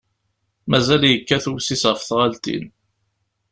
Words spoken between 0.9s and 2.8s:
yekkat websis ɣef tɣaltin.